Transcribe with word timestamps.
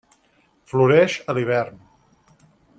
Floreix 0.71 1.19
a 1.33 1.37
l'hivern. 1.39 1.79